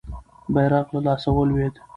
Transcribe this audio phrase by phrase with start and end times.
[0.53, 1.73] بیرغ له لاسه ولوېد.